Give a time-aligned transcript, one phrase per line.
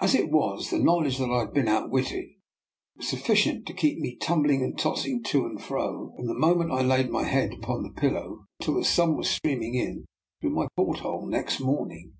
[0.00, 2.24] As it was, the knowledge that I had been outwitted
[2.96, 6.82] was sufficient to keep me tumbling and tossing to and fro, from the moment I
[6.82, 10.06] laid my head upon the pillow until the sun was streaming in
[10.40, 12.14] through my port hole next morning.